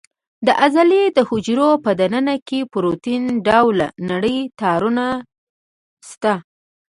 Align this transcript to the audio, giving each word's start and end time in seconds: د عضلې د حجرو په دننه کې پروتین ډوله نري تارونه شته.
د 0.45 0.47
عضلې 0.61 1.03
د 1.17 1.19
حجرو 1.29 1.69
په 1.83 1.91
دننه 1.99 2.35
کې 2.47 2.59
پروتین 2.71 3.23
ډوله 3.47 3.87
نري 4.09 4.37
تارونه 4.59 5.05
شته. 6.09 6.33